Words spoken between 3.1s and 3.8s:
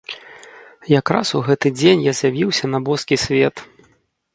свет.